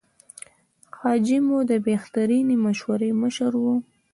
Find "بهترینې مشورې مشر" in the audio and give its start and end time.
1.87-3.51